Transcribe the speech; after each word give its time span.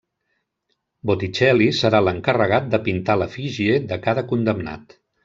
Botticelli 1.11 1.67
serà 1.79 1.99
l'encarregat 2.05 2.71
de 2.71 2.79
pintar 2.87 3.19
l'efígie 3.23 3.77
de 3.93 4.01
cada 4.07 4.25
condemnat. 4.33 4.99